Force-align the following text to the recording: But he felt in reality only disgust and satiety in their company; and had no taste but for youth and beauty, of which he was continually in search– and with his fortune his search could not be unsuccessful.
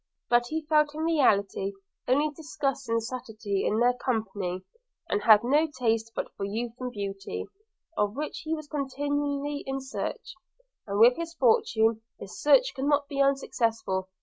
But 0.31 0.47
he 0.47 0.65
felt 0.65 0.95
in 0.95 1.01
reality 1.01 1.73
only 2.07 2.31
disgust 2.31 2.89
and 2.89 3.03
satiety 3.03 3.63
in 3.63 3.79
their 3.79 3.93
company; 3.93 4.63
and 5.07 5.21
had 5.21 5.43
no 5.43 5.67
taste 5.77 6.13
but 6.15 6.33
for 6.35 6.43
youth 6.43 6.71
and 6.79 6.91
beauty, 6.91 7.45
of 7.95 8.15
which 8.15 8.39
he 8.39 8.55
was 8.55 8.67
continually 8.67 9.63
in 9.67 9.79
search– 9.79 10.33
and 10.87 10.97
with 10.97 11.17
his 11.17 11.35
fortune 11.35 12.01
his 12.19 12.41
search 12.41 12.73
could 12.73 12.85
not 12.85 13.07
be 13.09 13.21
unsuccessful. 13.21 14.09